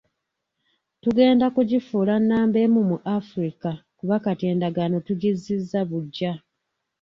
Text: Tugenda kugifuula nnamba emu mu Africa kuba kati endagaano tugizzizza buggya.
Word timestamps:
Tugenda 1.01 1.45
kugifuula 1.55 2.13
nnamba 2.21 2.57
emu 2.65 2.81
mu 2.89 2.97
Africa 3.17 3.71
kuba 3.99 4.15
kati 4.23 4.43
endagaano 4.51 4.97
tugizzizza 5.07 5.79
buggya. 5.89 6.31